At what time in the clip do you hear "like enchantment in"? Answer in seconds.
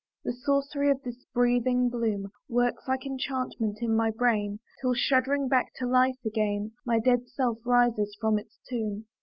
2.87-3.95